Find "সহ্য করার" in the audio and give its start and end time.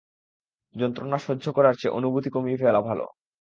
1.17-1.75